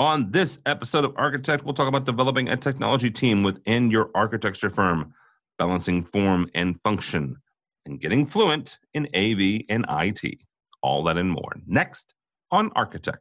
[0.00, 4.70] On this episode of Architech, we'll talk about developing a technology team within your architecture
[4.70, 5.12] firm,
[5.58, 7.36] balancing form and function,
[7.84, 10.38] and getting fluent in AV and IT.
[10.82, 11.52] All that and more.
[11.66, 12.14] Next
[12.52, 13.16] on Architech.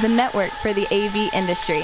[0.00, 1.82] The network for the AV industry.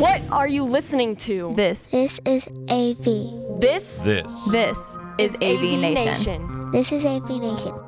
[0.00, 1.52] What are you listening to?
[1.54, 3.60] This This is AV.
[3.60, 4.50] This This.
[4.50, 6.70] this is AV, Nation.
[6.72, 7.87] This is AV Nation.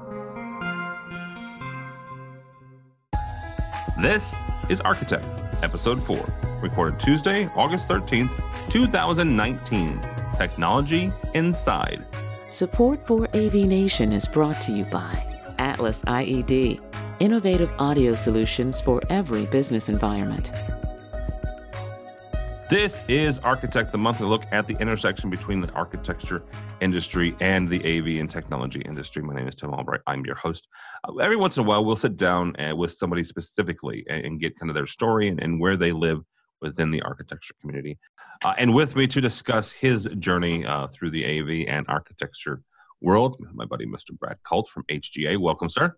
[4.00, 4.34] This
[4.70, 5.22] is Architech,
[5.62, 6.24] Episode 4,
[6.62, 8.30] recorded Tuesday, August 13th,
[8.70, 10.00] 2019.
[10.38, 12.02] Technology Inside.
[12.48, 15.22] Support for AV Nation is brought to you by
[15.58, 16.80] Atlas IED,
[17.18, 20.50] innovative audio solutions for every business environment.
[22.70, 26.44] This is Architech, the monthly look at the intersection between the architecture
[26.80, 29.24] industry and the AV and technology industry.
[29.24, 30.02] My name is Tim Albright.
[30.06, 30.68] I'm your host.
[31.02, 34.40] Uh, every once in a while, we'll sit down uh, with somebody specifically and, and
[34.40, 36.22] get kind of their story and, and where they live
[36.60, 37.98] within the architecture community.
[38.44, 42.62] Uh, and with me to discuss his journey uh, through the AV and architecture
[43.00, 44.16] world, my buddy Mr.
[44.16, 45.40] Brad Colt from HGA.
[45.40, 45.96] Welcome, sir.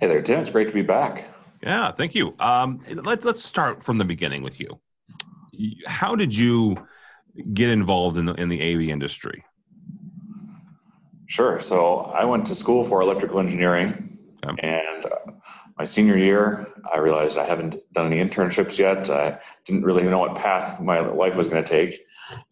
[0.00, 0.38] Hey there, Tim.
[0.38, 1.28] It's great to be back.
[1.64, 2.32] Yeah, thank you.
[2.38, 4.78] Um, let, let's start from the beginning with you.
[5.86, 6.76] How did you
[7.52, 9.44] get involved in the, in the AV industry?
[11.26, 11.58] Sure.
[11.58, 14.10] So I went to school for electrical engineering,
[14.46, 14.68] Okay.
[14.68, 15.32] and uh,
[15.78, 19.08] my senior year, I realized I haven't done any internships yet.
[19.10, 21.98] I didn't really know what path my life was going to take,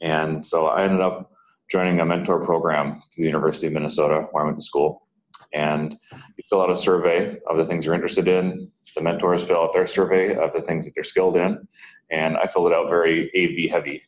[0.01, 1.31] and so I ended up
[1.71, 5.07] joining a mentor program through the University of Minnesota, where I went to school.
[5.55, 8.72] And you fill out a survey of the things you're interested in.
[8.95, 11.67] The mentors fill out their survey of the things that they're skilled in,
[12.11, 14.03] and I filled it out very AV heavy.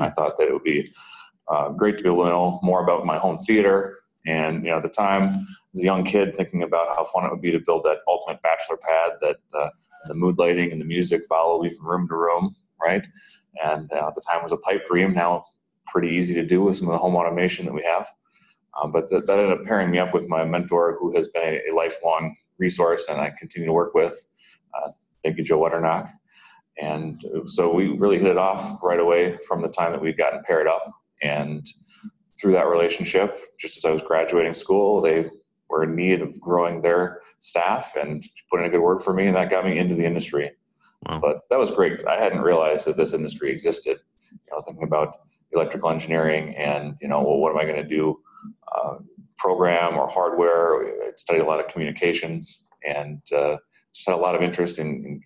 [0.00, 0.90] I thought that it would be
[1.48, 4.00] uh, great to be able to know more about my home theater.
[4.26, 5.28] And you know, at the time,
[5.74, 8.40] as a young kid, thinking about how fun it would be to build that ultimate
[8.42, 9.68] bachelor pad that uh,
[10.06, 13.06] the mood lighting and the music follow me from room to room, right?
[13.62, 15.12] And uh, at the time, it was a pipe dream.
[15.12, 15.44] Now,
[15.86, 18.08] pretty easy to do with some of the home automation that we have.
[18.76, 21.42] Uh, but that, that ended up pairing me up with my mentor, who has been
[21.42, 24.26] a, a lifelong resource, and I continue to work with.
[24.74, 24.90] Uh,
[25.22, 26.10] thank you, Joe Wetternock.
[26.80, 30.42] And so we really hit it off right away from the time that we'd gotten
[30.44, 30.82] paired up.
[31.22, 31.64] And
[32.36, 35.30] through that relationship, just as I was graduating school, they
[35.70, 39.26] were in need of growing their staff and put in a good word for me,
[39.26, 40.50] and that got me into the industry.
[41.06, 41.20] Wow.
[41.20, 42.04] But that was great.
[42.06, 43.98] I hadn't realized that this industry existed.
[44.32, 45.20] You know, thinking about
[45.52, 48.18] electrical engineering and you know, well, what am I going to do?
[48.74, 48.98] Uh,
[49.44, 50.86] program or hardware.
[50.86, 53.56] I studied a lot of communications and uh,
[53.94, 55.20] just had a lot of interest in, in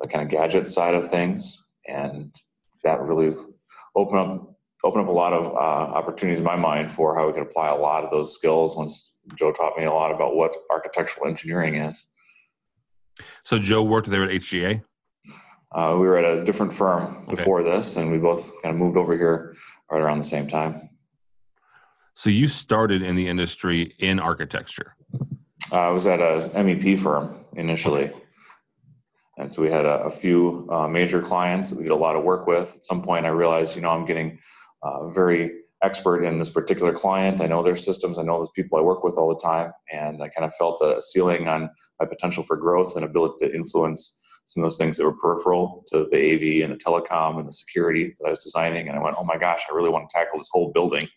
[0.00, 2.34] the kind of gadget side of things, and
[2.84, 3.34] that really
[3.96, 4.48] opened up
[4.84, 7.68] opened up a lot of uh, opportunities in my mind for how we could apply
[7.68, 8.76] a lot of those skills.
[8.76, 12.06] Once Joe taught me a lot about what architectural engineering is.
[13.44, 14.82] So Joe worked there at HGA.
[15.72, 18.96] Uh, we were at a different firm before this, and we both kind of moved
[18.96, 19.54] over here
[19.90, 20.90] right around the same time.
[22.14, 24.94] So you started in the industry in architecture.
[25.72, 28.12] Uh, I was at a MEP firm initially.
[29.38, 32.14] And so we had a, a few uh, major clients that we did a lot
[32.14, 32.76] of work with.
[32.76, 34.38] At some point, I realized, you know, I'm getting
[34.82, 35.52] uh, very
[35.82, 37.40] expert in this particular client.
[37.40, 38.18] I know their systems.
[38.18, 39.72] I know those people I work with all the time.
[39.90, 43.54] And I kind of felt the ceiling on my potential for growth and ability to
[43.54, 47.48] influence some of those things that were peripheral to the AV and the telecom and
[47.48, 48.88] the security that I was designing.
[48.88, 51.08] And I went, oh my gosh, I really want to tackle this whole building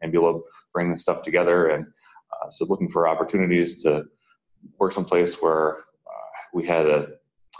[0.00, 1.68] and be able to bring this stuff together.
[1.68, 1.86] And
[2.32, 4.04] uh, so looking for opportunities to
[4.78, 7.08] work someplace where uh, we had a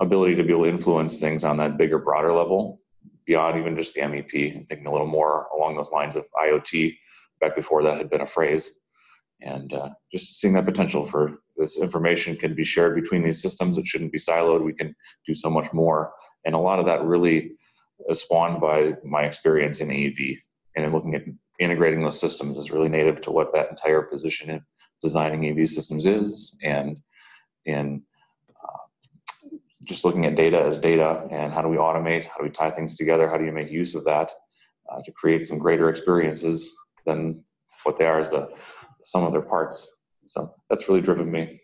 [0.00, 2.80] ability to be able to influence things on that bigger, broader level
[3.26, 6.94] beyond even just the MEP and thinking a little more along those lines of IoT
[7.40, 8.72] back before that had been a phrase.
[9.40, 13.76] And uh, just seeing that potential for this information can be shared between these systems.
[13.76, 14.64] It shouldn't be siloed.
[14.64, 14.96] We can
[15.26, 16.12] do so much more.
[16.44, 17.52] And a lot of that really
[18.08, 20.38] is spawned by my experience in AV
[20.74, 21.24] and in looking at
[21.58, 24.62] integrating those systems is really native to what that entire position in
[25.00, 26.56] designing AV systems is.
[26.62, 26.98] And
[27.66, 28.02] in
[28.50, 28.78] uh,
[29.84, 32.70] just looking at data as data and how do we automate, how do we tie
[32.70, 34.30] things together, how do you make use of that
[34.90, 36.74] uh, to create some greater experiences
[37.06, 37.42] than
[37.84, 38.50] what they are as the
[39.02, 39.96] sum of their parts.
[40.26, 41.60] So that's really driven me.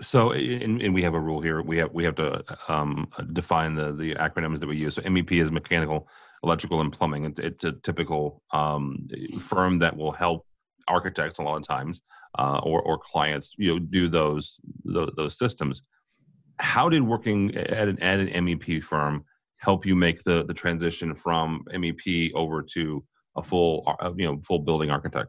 [0.00, 1.62] So, and, and we have a rule here.
[1.62, 4.96] We have we have to um, define the the acronyms that we use.
[4.96, 6.08] So, MEP is mechanical,
[6.42, 7.24] electrical, and plumbing.
[7.24, 9.08] It, it's a typical um,
[9.40, 10.46] firm that will help
[10.88, 12.02] architects a lot of times
[12.38, 15.82] uh, or or clients, you know, do those those, those systems.
[16.58, 19.24] How did working at an at an MEP firm
[19.58, 23.04] help you make the the transition from MEP over to
[23.36, 25.28] a full uh, you know full building architect?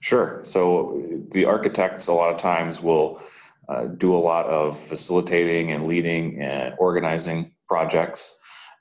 [0.00, 0.40] Sure.
[0.44, 1.02] So
[1.32, 3.20] the architects a lot of times will
[3.68, 8.36] uh, do a lot of facilitating and leading and organizing projects.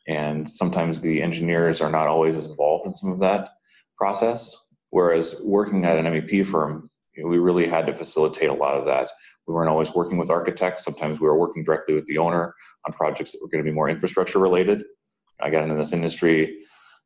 [0.08, 3.50] And sometimes the engineers are not always as involved in some of that
[3.98, 4.56] process.
[4.92, 8.76] Whereas working at an MEP firm, you know, we really had to facilitate a lot
[8.76, 9.10] of that.
[9.48, 10.84] We weren't always working with architects.
[10.84, 12.54] Sometimes we were working directly with the owner
[12.86, 14.84] on projects that were going to be more infrastructure related.
[15.42, 16.60] I got into this industry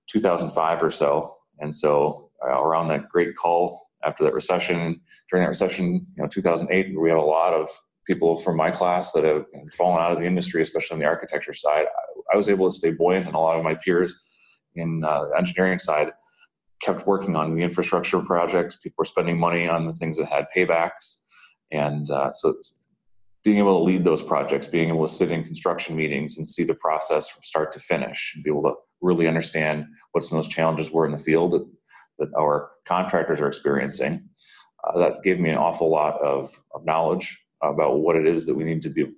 [0.08, 5.50] 2005 or so, and so uh, around that great call after that recession, during that
[5.50, 7.68] recession, you know, 2008, we have a lot of
[8.06, 9.46] people from my class that have
[9.78, 11.86] fallen out of the industry, especially on the architecture side.
[12.34, 14.16] I, was able to stay buoyant, and a lot of my peers
[14.76, 16.12] in uh, the engineering side
[16.82, 18.78] kept working on the infrastructure projects.
[18.78, 21.18] People were spending money on the things that had paybacks,
[21.72, 22.56] and uh, so
[23.44, 26.64] being able to lead those projects, being able to sit in construction meetings and see
[26.64, 30.44] the process from start to finish, and be able to really understand what some of
[30.44, 31.66] those challenges were in the field that,
[32.20, 34.28] that our contractors are experiencing.
[34.84, 38.56] Uh, that gave me an awful lot of, of, knowledge about what it is that
[38.56, 39.12] we need to do,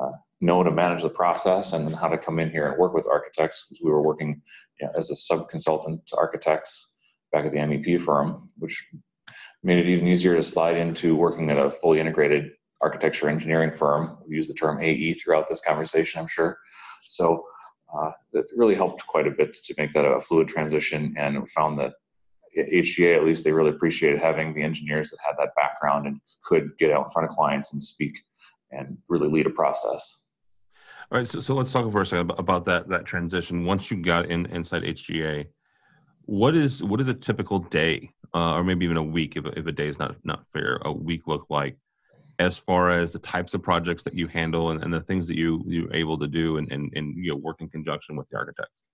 [0.00, 2.94] uh, know to manage the process, and then how to come in here and work
[2.94, 4.40] with architects because we were working
[4.80, 6.90] you know, as a sub consultant to architects
[7.32, 8.86] back at the MEP firm, which
[9.62, 12.50] made it even easier to slide into working at a fully integrated
[12.80, 14.18] architecture engineering firm.
[14.28, 16.58] We use the term AE throughout this conversation, I'm sure.
[17.02, 17.44] So
[17.94, 21.14] uh, that really helped quite a bit to make that a fluid transition.
[21.16, 21.94] And we found that
[22.56, 26.70] HGA, at least, they really appreciated having the engineers that had that background and could
[26.78, 28.22] get out in front of clients and speak
[28.70, 30.25] and really lead a process.
[31.12, 33.64] All right, so, so let's talk for a second about that that transition.
[33.64, 35.46] Once you got in inside HGA,
[36.24, 39.66] what is what is a typical day, uh, or maybe even a week, if, if
[39.66, 41.76] a day is not not fair, a week look like
[42.38, 45.36] as far as the types of projects that you handle and, and the things that
[45.36, 48.36] you you're able to do and, and, and you know work in conjunction with the
[48.36, 48.84] architects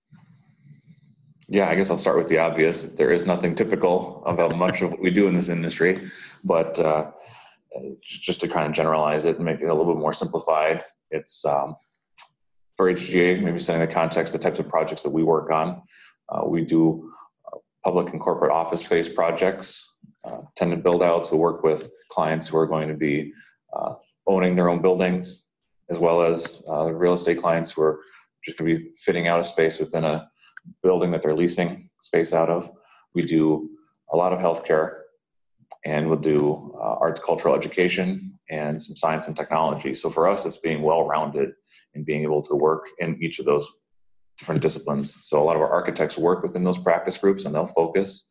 [1.49, 4.91] yeah i guess i'll start with the obvious there is nothing typical about much of
[4.91, 6.09] what we do in this industry
[6.43, 7.11] but uh,
[8.01, 11.45] just to kind of generalize it and make it a little bit more simplified it's
[11.45, 11.75] um,
[12.75, 15.81] for hga maybe setting the context the types of projects that we work on
[16.29, 17.11] uh, we do
[17.47, 19.93] uh, public and corporate office space projects
[20.25, 21.31] uh, tenant build outs.
[21.31, 23.33] We work with clients who are going to be
[23.73, 23.93] uh,
[24.27, 25.45] owning their own buildings,
[25.89, 27.99] as well as uh, real estate clients who are
[28.43, 30.29] just going to be fitting out a space within a
[30.81, 32.69] building that they're leasing space out of.
[33.13, 33.69] We do
[34.11, 34.99] a lot of healthcare,
[35.85, 39.93] and we'll do uh, arts, cultural education, and some science and technology.
[39.95, 41.51] So for us, it's being well rounded
[41.95, 43.69] and being able to work in each of those
[44.37, 45.15] different disciplines.
[45.21, 48.29] So a lot of our architects work within those practice groups, and they'll focus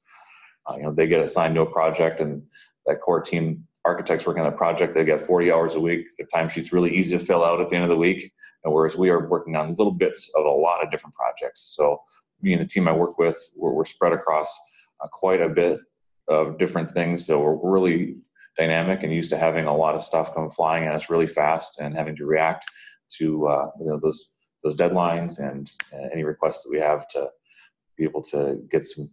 [0.66, 2.42] uh, you know, they get assigned to a project, and
[2.86, 6.06] that core team architects working on that project, they get 40 hours a week.
[6.16, 8.32] The timesheet's really easy to fill out at the end of the week.
[8.62, 11.74] And whereas we are working on little bits of a lot of different projects.
[11.76, 12.00] So
[12.40, 14.56] me and the team I work with, we're, we're spread across
[15.02, 15.80] uh, quite a bit
[16.28, 17.26] of different things.
[17.26, 18.16] So we're really
[18.56, 21.78] dynamic and used to having a lot of stuff come flying at us really fast
[21.80, 22.66] and having to react
[23.18, 24.30] to uh, you know, those
[24.62, 27.28] those deadlines and uh, any requests that we have to
[27.96, 29.10] be able to get some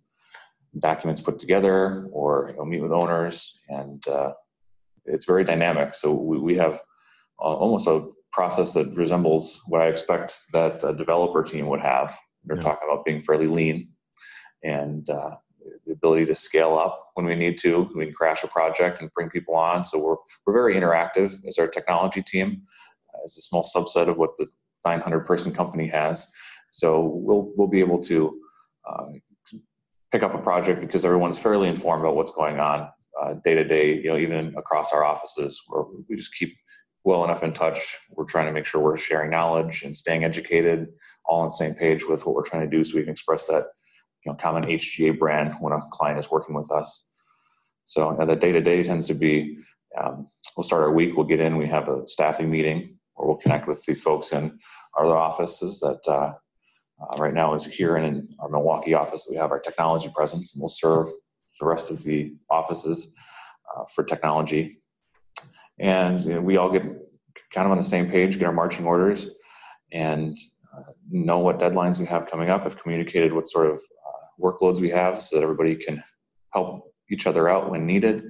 [0.79, 4.31] documents put together or you know, meet with owners and uh,
[5.06, 6.81] it's very dynamic so we, we have
[7.41, 12.15] uh, almost a process that resembles what i expect that a developer team would have
[12.45, 12.61] they're yeah.
[12.61, 13.89] talking about being fairly lean
[14.63, 15.31] and uh,
[15.86, 19.13] the ability to scale up when we need to we can crash a project and
[19.13, 19.83] bring people on.
[19.86, 22.63] So we're, we're very interactive as our technology team
[23.24, 24.47] as a small subset of what the
[24.85, 26.28] 900 person company has.
[26.71, 28.40] So we'll we'll be able to
[28.88, 29.06] uh,
[30.11, 32.90] pick up a project because everyone's fairly informed about what's going on
[33.21, 35.61] uh, day to day, you know, even across our offices.
[35.68, 36.56] Where we just keep
[37.04, 37.97] well enough in touch.
[38.11, 40.88] We're trying to make sure we're sharing knowledge and staying educated,
[41.26, 43.47] all on the same page with what we're trying to do so we can express
[43.47, 43.66] that,
[44.26, 47.07] you know, common HGA brand when a client is working with us.
[47.85, 49.57] So the day to day tends to be,
[49.99, 53.38] um, we'll start our week, we'll get in, we have a staffing meeting or we'll
[53.38, 54.57] connect with the folks in
[54.95, 56.33] our other offices that uh,
[57.02, 59.28] uh, right now is here in our Milwaukee office.
[59.30, 61.07] We have our technology presence, and we'll serve
[61.59, 63.14] the rest of the offices
[63.76, 64.80] uh, for technology.
[65.80, 66.83] And you know, we all get
[67.52, 69.28] kind of on the same page, get our marching orders,
[69.92, 70.35] and
[70.76, 72.64] uh, know what deadlines we have coming up.
[72.64, 73.80] Have communicated what sort of
[74.42, 76.04] workloads we have, so that everybody can
[76.54, 78.24] help each other out when needed,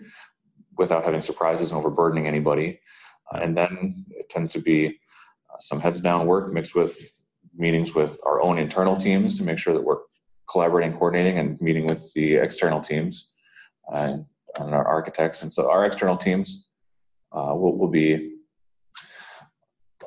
[0.77, 2.79] without having surprises and overburdening anybody.
[3.33, 6.97] Uh, and then it tends to be uh, some heads down work mixed with
[7.55, 9.97] meetings with our own internal teams to make sure that we're
[10.49, 13.29] collaborating, coordinating, and meeting with the external teams
[13.93, 14.25] and,
[14.59, 15.43] and our architects.
[15.43, 16.67] And so our external teams
[17.31, 18.35] uh, will, will be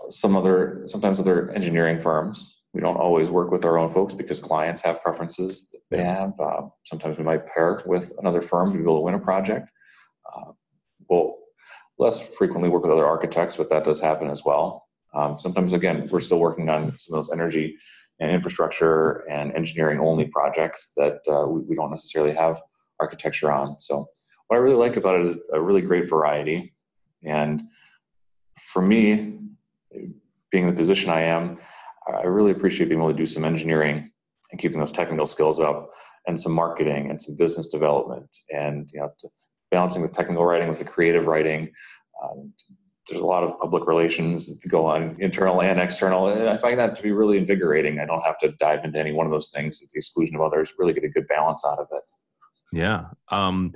[0.09, 2.62] some other, sometimes other engineering firms.
[2.75, 6.33] We don't always work with our own folks because clients have preferences that they have.
[6.41, 9.71] Uh, sometimes we might pair with another firm to be able to win a project.
[10.27, 10.53] Uh,
[11.09, 11.37] we'll
[11.99, 14.87] less frequently work with other architects, but that does happen as well.
[15.15, 17.77] Um, sometimes, again, we're still working on some of those energy
[18.21, 22.61] and infrastructure and engineering only projects that uh, we, we, don't necessarily have
[22.99, 23.79] architecture on.
[23.79, 24.09] So,
[24.47, 26.73] what I really like about it is a really great variety.
[27.25, 27.63] And
[28.73, 29.39] for me,
[30.51, 31.59] being the position I am,
[32.09, 34.11] I really appreciate being able to do some engineering
[34.51, 35.91] and keeping those technical skills up
[36.27, 39.11] and some marketing and some business development and you know
[39.71, 41.73] balancing the technical writing with the creative writing.
[42.23, 42.53] Um,
[43.09, 46.79] there's a lot of public relations to go on internal and external and i find
[46.79, 47.99] that to be really invigorating.
[47.99, 50.43] I don't have to dive into any one of those things at the exclusion of
[50.43, 52.03] others really get a good balance out of it.
[52.73, 53.75] Yeah um,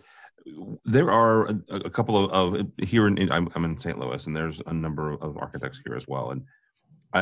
[0.85, 4.37] there are a, a couple of, of here in, I'm, I'm, in st louis and
[4.37, 6.43] there's a number of architects here as well and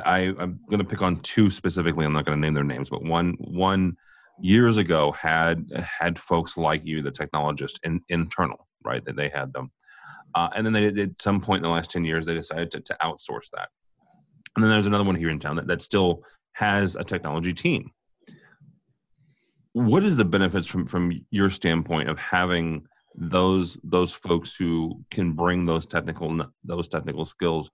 [0.01, 2.89] I, i'm going to pick on two specifically i'm not going to name their names
[2.91, 3.97] but one one
[4.41, 9.53] years ago had had folks like you the technologist in, internal right that they had
[9.53, 9.71] them
[10.35, 12.71] uh, and then they did at some point in the last 10 years, they decided
[12.73, 13.69] to, to outsource that.
[14.57, 16.23] And then there's another one here in town that, that still
[16.53, 17.91] has a technology team.
[19.73, 22.87] What is the benefits from, from your standpoint of having
[23.17, 27.71] those those folks who can bring those technical those technical skills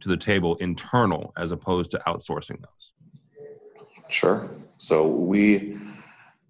[0.00, 2.92] to the table internal as opposed to outsourcing those?
[4.08, 4.50] Sure.
[4.76, 5.78] So we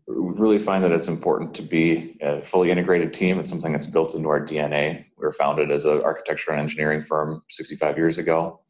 [0.06, 3.38] really find that it's important to be a fully integrated team.
[3.38, 5.04] It's something that's built into our DNA.
[5.16, 8.60] We were founded as an architecture and engineering firm 65 years ago.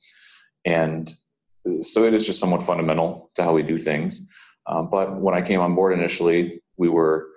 [0.65, 1.13] And
[1.81, 4.27] so it is just somewhat fundamental to how we do things.
[4.67, 7.29] Um, but when I came on board initially, we were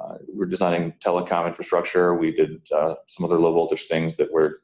[0.00, 2.14] uh, we were designing telecom infrastructure.
[2.14, 4.61] We did uh, some other low voltage things that were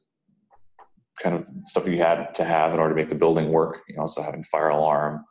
[1.22, 3.82] kind of stuff you had to have in order to make the building work.
[3.88, 5.24] You know, also having fire alarm,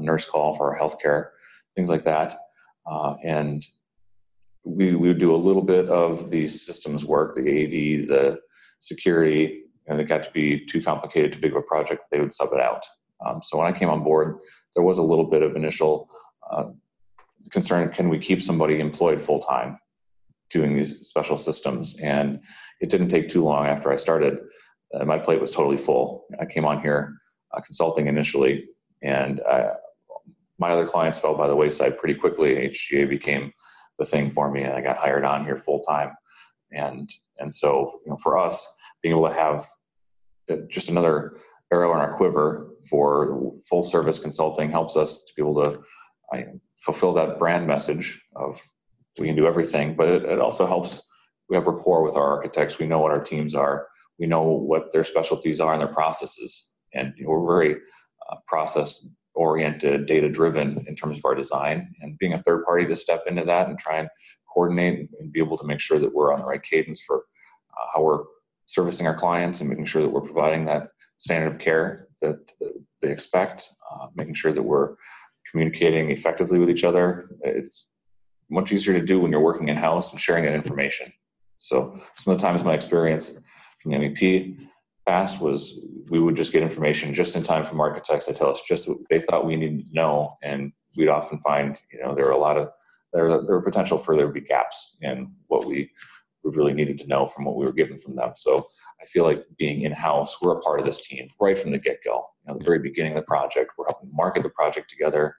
[0.00, 1.30] nurse call for our healthcare,
[1.74, 2.34] things like that.
[2.86, 3.64] Uh, and
[4.64, 8.38] we, we would do a little bit of the systems work, the AV, the
[8.80, 12.32] security, and it got to be too complicated, too big of a project, they would
[12.32, 12.86] sub it out.
[13.24, 14.38] Um, so when I came on board,
[14.74, 16.08] there was a little bit of initial
[16.50, 16.70] uh,
[17.50, 19.78] concern can we keep somebody employed full time
[20.50, 21.96] doing these special systems?
[21.98, 22.40] And
[22.80, 24.38] it didn't take too long after I started.
[24.94, 26.26] Uh, my plate was totally full.
[26.40, 27.14] I came on here
[27.54, 28.66] uh, consulting initially,
[29.02, 29.72] and I,
[30.58, 32.54] my other clients fell by the wayside pretty quickly.
[32.54, 33.52] HGA became
[33.98, 36.12] the thing for me, and I got hired on here full time.
[36.72, 37.08] And
[37.38, 38.66] and so you know, for us,
[39.02, 39.64] being able to have
[40.50, 41.36] uh, just another
[41.72, 45.82] arrow in our quiver for full service consulting helps us to be able to
[46.32, 46.46] I,
[46.78, 48.60] fulfill that brand message of
[49.18, 49.94] we can do everything.
[49.94, 51.02] But it, it also helps.
[51.48, 52.78] We have rapport with our architects.
[52.78, 53.86] We know what our teams are.
[54.22, 57.74] We know what their specialties are and their processes, and you know, we're very
[58.30, 62.86] uh, process oriented, data driven in terms of our design, and being a third party
[62.86, 64.08] to step into that and try and
[64.54, 67.24] coordinate and be able to make sure that we're on the right cadence for
[67.72, 68.22] uh, how we're
[68.64, 72.52] servicing our clients and making sure that we're providing that standard of care that,
[73.00, 74.94] they expect, uh, making sure that we're
[75.50, 77.28] communicating effectively with each other.
[77.40, 77.88] It's
[78.48, 81.12] much easier to do when you're working in house and sharing that information.
[81.56, 83.36] So, some of the times my experience
[83.82, 84.62] from the MEP
[85.06, 88.62] past was we would just get information just in time from architects that tell us
[88.62, 92.26] just what they thought we needed to know, and we'd often find you know there
[92.26, 92.68] were a lot of
[93.12, 95.90] there there were potential for there to be gaps in what we
[96.44, 98.32] we really needed to know from what we were given from them.
[98.34, 98.66] So
[99.00, 101.78] I feel like being in house, we're a part of this team right from the
[101.78, 102.24] get go.
[102.44, 105.36] You know, the very beginning of the project, we're helping market the project together,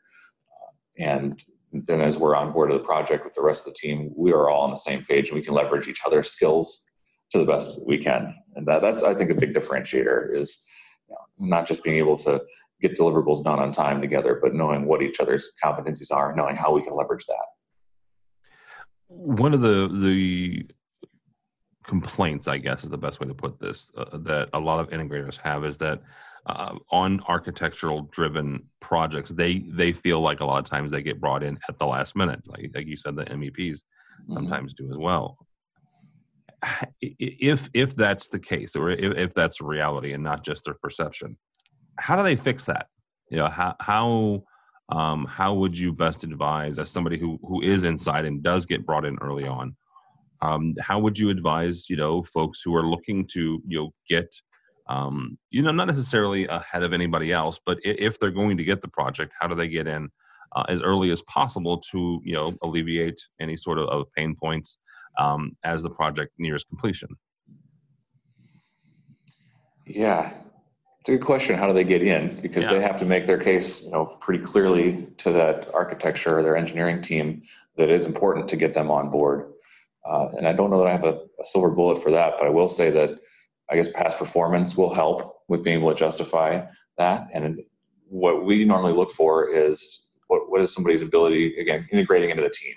[0.49, 3.79] uh, and then as we're on board of the project with the rest of the
[3.79, 6.85] team, we are all on the same page and we can leverage each other's skills
[7.33, 8.33] to the best we can.
[8.55, 10.59] And that, that's, I think, a big differentiator is
[11.09, 12.41] you know, not just being able to
[12.81, 16.71] get deliverables done on time together, but knowing what each other's competencies are, knowing how
[16.71, 17.45] we can leverage that.
[19.07, 20.67] One of the the
[21.85, 24.89] complaints, I guess, is the best way to put this, uh, that a lot of
[24.89, 26.01] integrators have is that
[26.45, 31.19] uh, on architectural driven projects, they they feel like a lot of times they get
[31.19, 34.33] brought in at the last minute, like like you said, the MEPs mm-hmm.
[34.33, 34.85] sometimes mm-hmm.
[34.85, 35.37] do as well
[37.01, 41.37] if if that's the case or if, if that's reality and not just their perception
[41.97, 42.87] how do they fix that?
[43.29, 44.43] You know how how
[44.89, 48.85] um, how would you best advise as somebody who who is inside and does get
[48.85, 49.75] brought in early on
[50.41, 54.29] um, how would you advise you know folks who are looking to you know get
[54.89, 58.81] um, you know not necessarily ahead of anybody else but if they're going to get
[58.81, 60.09] the project how do they get in
[60.55, 64.77] uh, as early as possible to you know alleviate any sort of, of pain points
[65.17, 67.09] um, as the project nears completion?
[69.85, 70.33] Yeah,
[70.99, 71.57] it's a good question.
[71.57, 72.39] How do they get in?
[72.41, 72.73] Because yeah.
[72.73, 76.55] they have to make their case, you know, pretty clearly to that architecture or their
[76.55, 77.41] engineering team
[77.75, 79.51] that is important to get them on board.
[80.05, 82.45] Uh, and I don't know that I have a, a, silver bullet for that, but
[82.45, 83.19] I will say that
[83.69, 86.61] I guess past performance will help with being able to justify
[86.97, 87.27] that.
[87.33, 87.61] And
[88.07, 92.49] what we normally look for is what, what is somebody's ability, again, integrating into the
[92.49, 92.75] team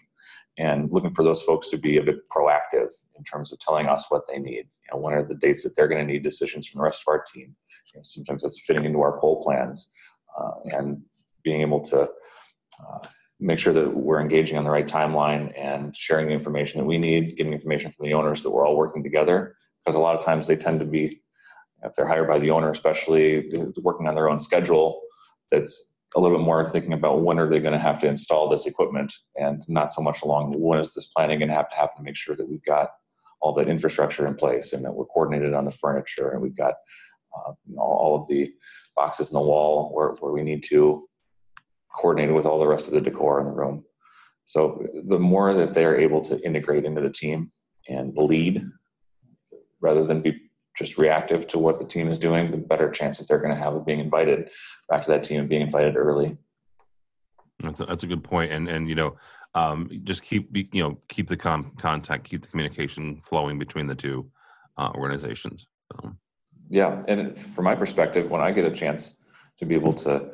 [0.58, 4.06] and looking for those folks to be a bit proactive in terms of telling us
[4.08, 4.66] what they need.
[4.84, 7.02] You know, when are the dates that they're going to need decisions from the rest
[7.02, 7.54] of our team?
[7.92, 9.90] You know, sometimes that's fitting into our pull plans
[10.38, 11.02] uh, and
[11.44, 13.08] being able to uh,
[13.38, 16.98] make sure that we're engaging on the right timeline and sharing the information that we
[16.98, 19.56] need, getting information from the owners that we're all working together.
[19.84, 21.22] Because a lot of times they tend to be,
[21.82, 23.50] if they're hired by the owner, especially
[23.82, 25.02] working on their own schedule,
[25.50, 28.48] that's a little bit more thinking about when are they going to have to install
[28.48, 31.76] this equipment and not so much along when is this planning going to have to
[31.76, 32.90] happen to make sure that we've got
[33.40, 36.74] all the infrastructure in place and that we're coordinated on the furniture and we've got
[37.36, 38.50] uh, you know, all of the
[38.94, 41.06] boxes in the wall where, where we need to
[41.94, 43.84] coordinate with all the rest of the decor in the room.
[44.44, 47.50] So the more that they're able to integrate into the team
[47.88, 48.64] and lead
[49.80, 50.40] rather than be
[50.76, 53.60] just reactive to what the team is doing, the better chance that they're going to
[53.60, 54.50] have of being invited
[54.88, 56.36] back to that team and being invited early.
[57.60, 58.26] That's a, that's a good.
[58.30, 59.16] And, and, you know,
[59.54, 63.94] um, just keep, you know, keep the con- contact, keep the communication flowing between the
[63.94, 64.30] two
[64.76, 65.66] uh, organizations.
[65.98, 66.18] Um,
[66.68, 67.02] yeah.
[67.08, 69.16] And from my perspective, when I get a chance
[69.58, 70.30] to be able to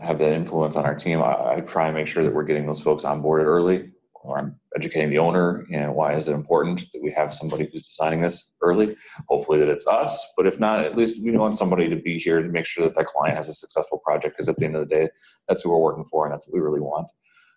[0.00, 2.66] have that influence on our team, I, I try and make sure that we're getting
[2.66, 3.90] those folks onboarded early
[4.22, 7.86] or I'm educating the owner and why is it important that we have somebody who's
[7.86, 8.94] designing this early.
[9.28, 12.42] Hopefully that it's us, but if not, at least we want somebody to be here
[12.42, 14.80] to make sure that that client has a successful project because at the end of
[14.86, 15.08] the day,
[15.48, 17.08] that's who we're working for and that's what we really want.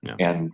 [0.03, 0.15] Yeah.
[0.19, 0.51] And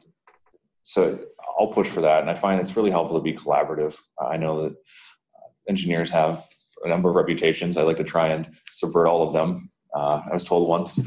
[0.84, 1.20] so
[1.60, 4.00] I'll push for that, and I find it's really helpful to be collaborative.
[4.20, 6.48] I know that uh, engineers have
[6.84, 7.78] a number of reputations.
[7.78, 9.70] I like to try and subvert all of them.
[9.94, 11.00] Uh, I was told once,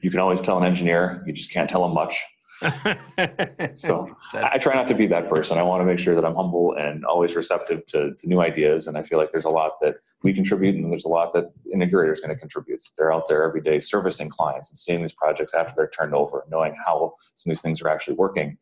[0.00, 2.22] you can always tell an engineer, you just can't tell them much.
[3.74, 5.58] so I try not to be that person.
[5.58, 8.86] I want to make sure that I'm humble and always receptive to, to new ideas.
[8.86, 11.52] And I feel like there's a lot that we contribute, and there's a lot that
[11.74, 12.82] integrator is going to contribute.
[12.96, 16.44] They're out there every day servicing clients and seeing these projects after they're turned over,
[16.50, 18.56] knowing how some of these things are actually working.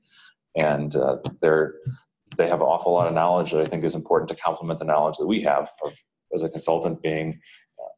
[0.57, 1.75] And uh, they're
[2.37, 4.87] they have an awful lot of knowledge that I think is important to complement the
[4.87, 5.93] knowledge that we have of,
[6.35, 7.39] as a consultant, being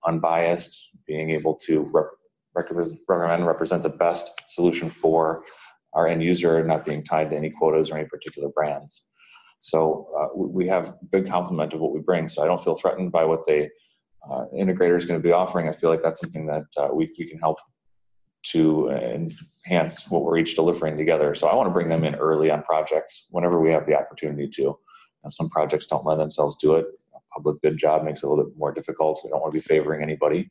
[0.07, 2.11] unbiased, being able to rep-
[2.55, 5.43] recommend and represent the best solution for
[5.95, 9.07] our end user not being tied to any quotas or any particular brands.
[9.61, 12.29] So uh, we have a good complement of what we bring.
[12.29, 13.71] So I don't feel threatened by what the
[14.31, 15.69] uh, integrator is going to be offering.
[15.69, 17.59] I feel like that's something that uh, we, we can help
[18.45, 21.35] to enhance what we're each delivering together.
[21.35, 24.49] So I want to bring them in early on projects whenever we have the opportunity
[24.49, 24.79] to.
[25.25, 26.87] Now, some projects don't lend themselves to it.
[27.15, 29.21] A public bid job makes it a little bit more difficult.
[29.25, 30.51] We don't want to be favoring anybody,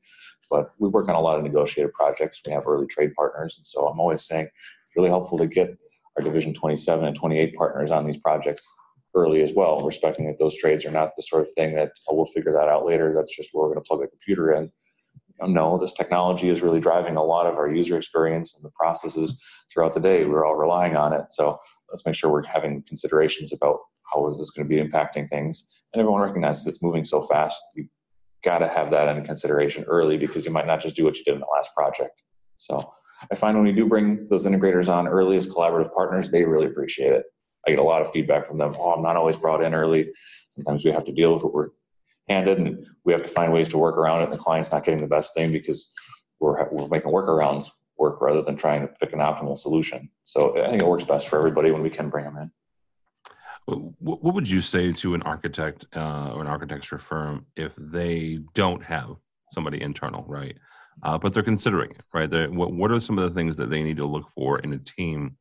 [0.50, 2.42] but we work on a lot of negotiated projects.
[2.46, 4.48] We have early trade partners, and so I'm always saying
[4.96, 5.76] really helpful to get
[6.18, 8.66] our Division 27 and 28 partners on these projects
[9.16, 12.16] early as well, respecting that those trades are not the sort of thing that oh,
[12.16, 13.14] we'll figure that out later.
[13.16, 14.72] That's just where we're going to plug the computer in.
[15.42, 19.42] No, this technology is really driving a lot of our user experience and the processes
[19.72, 20.26] throughout the day.
[20.26, 21.32] We're all relying on it.
[21.32, 21.58] So
[21.90, 23.80] let's make sure we're having considerations about
[24.12, 25.66] how is this going to be impacting things.
[25.94, 27.62] And everyone recognizes it's moving so fast.
[27.76, 27.88] You
[28.44, 31.24] got to have that in consideration early because you might not just do what you
[31.24, 32.22] did in the last project.
[32.56, 32.92] So
[33.32, 36.66] I find when we do bring those integrators on early as collaborative partners, they really
[36.66, 37.26] appreciate it.
[37.68, 38.76] I get a lot of feedback from them.
[38.78, 40.12] Oh, I'm not always brought in early.
[40.50, 41.70] Sometimes we have to deal with what we're
[42.28, 44.26] handed, and we have to find ways to work around it.
[44.26, 45.92] And the client's not getting the best thing because
[46.40, 50.10] we're we're making workarounds work rather than trying to pick an optimal solution.
[50.24, 52.52] So I think it works best for everybody when we can bring them in.
[53.66, 58.84] What would you say to an architect uh, or an architecture firm if they don't
[58.84, 59.16] have
[59.54, 60.58] somebody internal, right?
[61.02, 62.30] Uh, but they're considering it, right?
[62.30, 64.74] They're, what, what are some of the things that they need to look for in
[64.74, 65.38] a team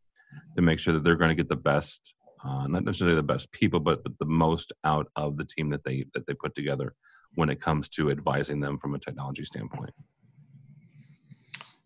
[0.57, 3.53] to make sure that they're going to get the best, uh, not necessarily the best
[3.53, 6.95] people, but, but the most out of the team that they that they put together
[7.35, 9.91] when it comes to advising them from a technology standpoint?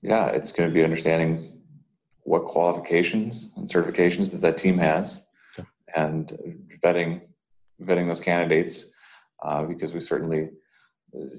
[0.02, 1.60] Yeah, it's going to be understanding
[2.22, 5.26] what qualifications and certifications that that team has,
[5.58, 5.68] okay.
[5.94, 6.36] and
[6.82, 7.22] vetting
[7.82, 8.90] vetting those candidates
[9.44, 10.48] uh, because we certainly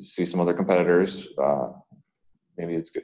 [0.02, 1.70] see some other competitors uh,
[2.58, 3.04] maybe it's good.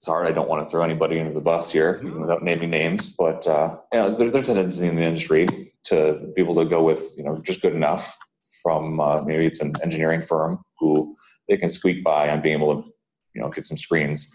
[0.00, 3.46] Sorry, I don't want to throw anybody under the bus here without naming names, but
[3.48, 6.82] uh, you know, there, there's a tendency in the industry to be able to go
[6.82, 8.16] with you know just good enough
[8.62, 11.16] from uh, maybe it's an engineering firm who
[11.48, 12.88] they can squeak by on being able to
[13.34, 14.28] you know get some screens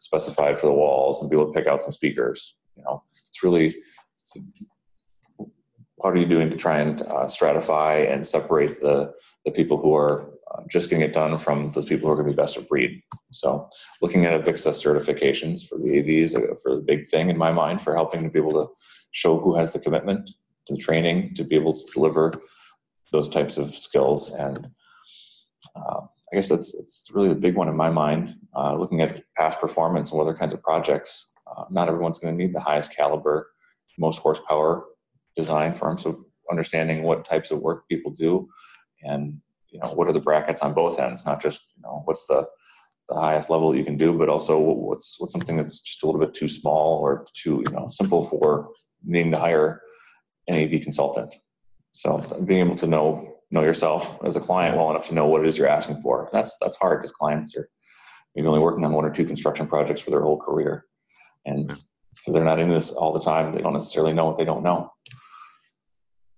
[0.00, 2.56] specified for the walls and be able to pick out some speakers.
[2.76, 3.74] You know, it's really
[4.14, 4.38] it's,
[5.96, 9.14] what are you doing to try and uh, stratify and separate the
[9.44, 12.26] the people who are uh, just getting it done from those people who are going
[12.28, 13.02] to be best of breed.
[13.32, 13.68] So,
[14.00, 17.52] looking at Avixa certifications for the AV is a, for the big thing in my
[17.52, 18.66] mind for helping to be able to
[19.10, 20.30] show who has the commitment
[20.66, 22.32] to the training to be able to deliver
[23.12, 24.32] those types of skills.
[24.32, 24.68] And
[25.74, 26.00] uh,
[26.32, 28.36] I guess that's it's really the big one in my mind.
[28.54, 32.44] Uh, looking at past performance and other kinds of projects, uh, not everyone's going to
[32.44, 33.48] need the highest caliber,
[33.98, 34.84] most horsepower
[35.36, 35.98] design firm.
[35.98, 38.48] So understanding what types of work people do,
[39.02, 39.40] and
[39.76, 42.46] you know what are the brackets on both ends, not just you know what's the
[43.08, 46.20] the highest level you can do, but also what's what's something that's just a little
[46.20, 48.70] bit too small or too you know simple for
[49.04, 49.82] needing to hire
[50.48, 51.34] an AV consultant.
[51.92, 55.42] So being able to know know yourself as a client well enough to know what
[55.42, 56.30] it is you're asking for.
[56.32, 57.68] That's that's hard because clients are
[58.34, 60.86] maybe only working on one or two construction projects for their whole career,
[61.44, 61.70] and
[62.20, 63.54] so they're not in this all the time.
[63.54, 64.90] They don't necessarily know what they don't know.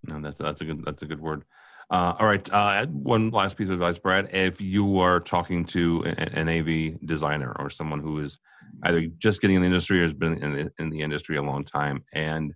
[0.08, 1.44] No, that's that's a good that's a good word.
[1.90, 4.28] Uh, all right, uh, one last piece of advice, Brad.
[4.34, 8.38] If you are talking to an, an AV designer or someone who is
[8.82, 11.42] either just getting in the industry or has been in the, in the industry a
[11.42, 12.52] long time, and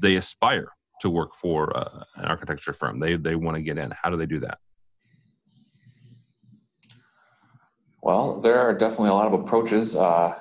[0.00, 0.68] they aspire
[1.02, 3.92] to work for uh, an architecture firm, they they want to get in.
[4.00, 4.58] How do they do that?
[8.00, 9.94] Well, there are definitely a lot of approaches.
[9.94, 10.38] Uh,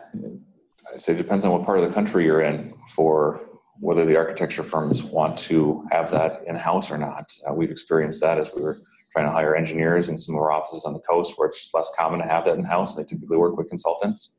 [0.94, 3.42] I'd say it depends on what part of the country you're in for
[3.82, 7.34] whether the architecture firms want to have that in house or not.
[7.50, 8.78] Uh, we've experienced that as we were
[9.12, 11.74] trying to hire engineers in some of our offices on the coast where it's just
[11.74, 12.96] less common to have that in house.
[12.96, 14.34] They typically work with consultants,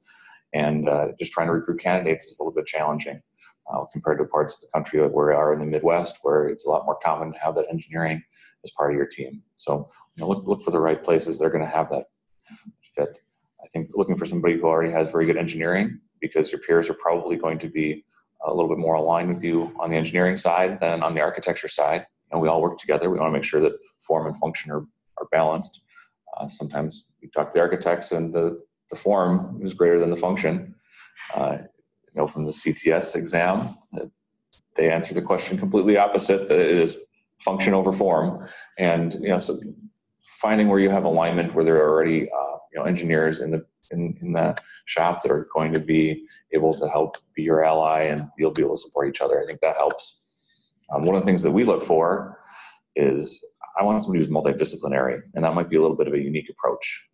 [0.55, 3.21] and uh, just trying to recruit candidates is a little bit challenging
[3.71, 6.47] uh, compared to parts of the country like where we are in the Midwest, where
[6.47, 8.23] it's a lot more common to have that engineering
[8.65, 9.43] as part of your team.
[9.57, 12.07] So you know, look look for the right places they're going to have that
[12.95, 13.19] fit.
[13.61, 16.95] I think looking for somebody who already has very good engineering because your peers are
[16.95, 18.05] probably going to be
[18.45, 21.69] a little bit more aligned with you on the engineering side than on the architecture
[21.69, 22.07] side.
[22.31, 23.11] And we all work together.
[23.11, 24.85] We want to make sure that form and function are,
[25.19, 25.83] are balanced.
[26.37, 30.17] Uh, sometimes we talk to the architects and the, the form is greater than the
[30.17, 30.75] function.
[31.35, 33.69] Uh, you know, from the CTS exam,
[34.77, 36.99] they answer the question completely opposite, that it is
[37.41, 38.47] function over form.
[38.79, 39.59] And, you know, so
[40.41, 43.65] finding where you have alignment, where there are already, uh, you know, engineers in the
[43.93, 48.03] in, in the shop that are going to be able to help be your ally
[48.03, 49.41] and you'll be able to support each other.
[49.41, 50.23] I think that helps.
[50.93, 52.39] Um, one of the things that we look for
[52.97, 53.45] is
[53.79, 56.51] I want somebody who's multidisciplinary, and that might be a little bit of a unique
[56.51, 57.07] approach.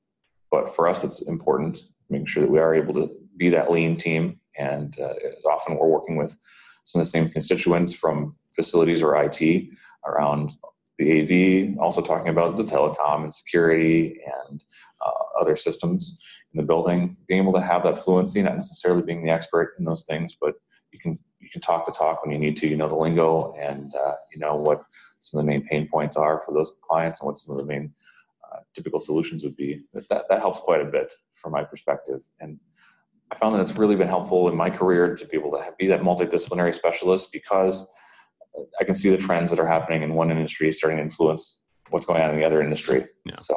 [0.50, 3.96] But for us, it's important making sure that we are able to be that lean
[3.96, 4.40] team.
[4.56, 6.36] And uh, as often we're working with
[6.84, 9.68] some of the same constituents from facilities or IT
[10.06, 10.52] around
[10.98, 14.64] the AV, also talking about the telecom and security and
[15.04, 16.18] uh, other systems
[16.52, 17.16] in the building.
[17.28, 20.54] Being able to have that fluency, not necessarily being the expert in those things, but
[20.92, 22.66] you can you can talk the talk when you need to.
[22.66, 24.82] You know the lingo, and uh, you know what
[25.20, 27.66] some of the main pain points are for those clients, and what some of the
[27.66, 27.92] main
[28.52, 29.82] uh, typical solutions would be.
[29.92, 32.58] That, that that helps quite a bit from my perspective, and
[33.30, 35.86] I found that it's really been helpful in my career to be able to be
[35.88, 37.88] that multidisciplinary specialist because
[38.80, 42.06] I can see the trends that are happening in one industry starting to influence what's
[42.06, 43.06] going on in the other industry.
[43.24, 43.36] Yeah.
[43.38, 43.54] So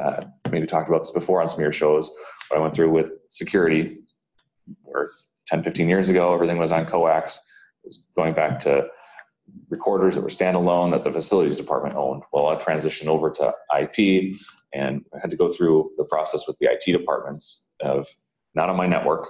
[0.00, 2.10] uh, maybe talked about this before on some of your shows.
[2.48, 3.98] What I went through with security,
[4.82, 5.10] where
[5.46, 7.38] 10, 15 years ago, everything was on coax.
[7.82, 8.88] It was going back to
[9.68, 12.22] recorders that were standalone that the facilities department owned.
[12.32, 14.36] Well, I transitioned over to IP
[14.72, 18.06] and I had to go through the process with the IT departments of
[18.54, 19.28] not on my network.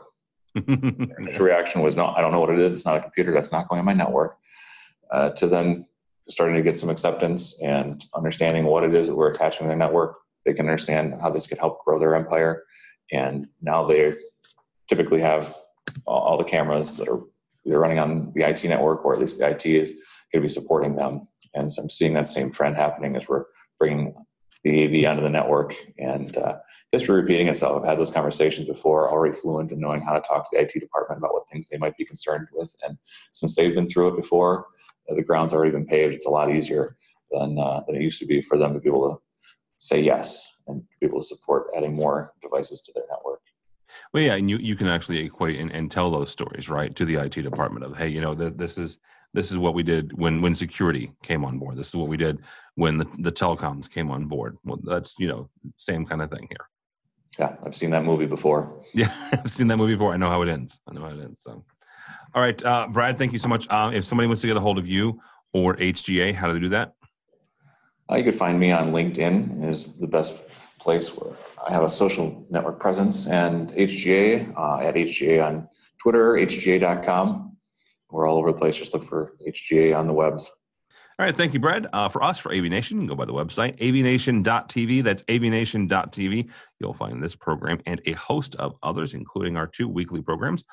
[0.55, 2.73] initial reaction was no, I don't know what it is.
[2.73, 3.33] It's not a computer.
[3.33, 4.39] That's not going on my network
[5.15, 5.87] uh, to then
[6.29, 9.77] starting to get some acceptance and understanding what it is that we're attaching to their
[9.77, 10.17] network.
[10.45, 12.65] They can understand how this could help grow their empire.
[13.13, 14.15] And now they
[14.89, 15.55] typically have
[16.07, 17.21] all the cameras that are
[17.65, 19.91] either running on the IT network or at least the IT is
[20.33, 21.29] going to be supporting them.
[21.55, 23.45] And so I'm seeing that same trend happening as we're
[23.79, 24.15] bringing
[24.65, 26.57] the AV onto the network and uh,
[26.91, 27.83] history repeating itself.
[27.83, 30.73] I've had those conversations before, already fluent in knowing how to talk to the IT
[30.81, 32.75] department about what things they might be concerned with.
[32.83, 32.97] And
[33.31, 34.67] since they've been through it before,
[35.09, 36.15] the ground's already been paved.
[36.15, 36.97] It's a lot easier
[37.31, 39.23] than uh, than it used to be for them to be able to
[39.79, 43.41] say yes and be able to support adding more devices to their network.
[44.13, 47.05] Well, yeah, and you, you can actually equate and, and tell those stories, right, to
[47.05, 48.99] the IT department of, hey, you know, that this is
[49.35, 51.77] this is what we did when when security came on board.
[51.77, 52.39] This is what we did
[52.77, 54.57] when the, the telecoms came on board.
[54.65, 56.69] Well, that's you know same kind of thing here.
[57.39, 58.81] Yeah, I've seen that movie before.
[58.95, 60.15] Yeah, I've seen that movie before.
[60.15, 60.79] I know how it ends.
[60.89, 61.41] I know how it ends.
[61.43, 61.65] So.
[62.35, 63.71] All right, uh, Brad, thank you so much.
[63.71, 65.21] Um, if somebody wants to get a hold of you
[65.53, 66.95] or HGA, how do they do that?
[68.11, 70.35] Uh, you could find me on LinkedIn is the best
[70.81, 75.69] place where I have a social network presence and HGA uh, at HGA on
[75.99, 77.57] Twitter, HGA.com.
[78.11, 78.77] We're all over the place.
[78.77, 80.51] Just look for HGA on the webs.
[81.17, 81.87] All right, thank you, Brad.
[81.93, 85.05] Uh, for us, for AV Nation, go by the website, avnation.tv.
[85.05, 86.51] That's avnation.tv.
[86.81, 90.65] You'll find this program and a host of others, including our two weekly programs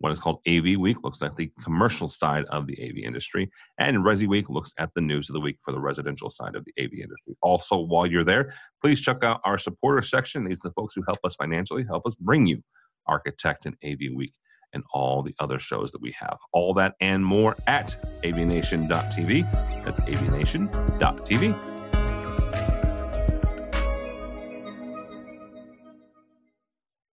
[0.00, 3.50] One is called AV Week, looks at the commercial side of the AV industry.
[3.78, 6.64] And Resi Week looks at the news of the week for the residential side of
[6.64, 7.36] the AV industry.
[7.42, 10.44] Also, while you're there, please check out our supporter section.
[10.44, 12.62] These are the folks who help us financially, help us bring you
[13.08, 14.32] Architech and AV Week
[14.72, 16.38] and all the other shows that we have.
[16.52, 19.84] All that and more at avnation.tv.
[19.84, 21.89] That's avnation.tv.